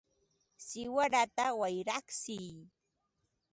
[0.65, 2.49] ¡siwarata wayratsiy!